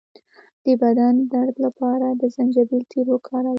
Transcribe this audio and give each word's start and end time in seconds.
د 0.65 0.67
بدن 0.81 1.13
درد 1.33 1.55
لپاره 1.65 2.07
د 2.21 2.21
زنجبیل 2.35 2.83
تېل 2.91 3.07
وکاروئ 3.11 3.49